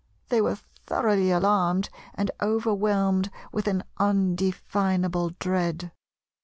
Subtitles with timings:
[0.29, 0.57] They were
[0.87, 5.91] thoroughly alarmed, and overwhelmed with an undefinable dread."